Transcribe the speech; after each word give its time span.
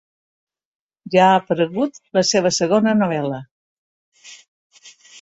Ja 1.15 1.27
ha 1.33 1.35
aparegut 1.41 2.01
la 2.21 2.25
seva 2.31 2.55
segona 2.59 2.97
novel·la. 3.05 3.41